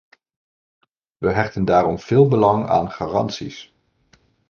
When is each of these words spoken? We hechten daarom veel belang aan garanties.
We 1.17 1.31
hechten 1.31 1.65
daarom 1.65 1.99
veel 1.99 2.27
belang 2.27 2.67
aan 2.67 2.91
garanties. 2.91 3.73